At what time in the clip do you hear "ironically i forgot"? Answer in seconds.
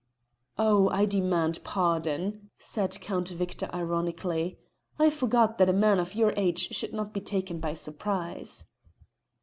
3.71-5.59